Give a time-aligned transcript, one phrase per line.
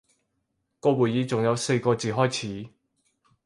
[0.79, 2.67] 個會議仲有四個字開始